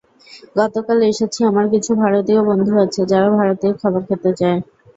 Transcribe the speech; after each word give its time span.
গতকাল 0.55 0.99
এসেছি 1.11 1.39
আমার 1.49 1.65
কিছু 1.73 1.91
ভারতীয় 2.03 2.41
বন্ধু 2.49 2.73
আছে 2.83 3.01
যারা 3.11 3.27
ভারতীয় 3.37 3.73
খাবার 3.79 4.01
খেতে 4.09 4.31
চায়। 4.39 4.59